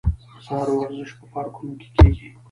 [0.35, 2.27] د سهار ورزش په پارکونو کې کیږي.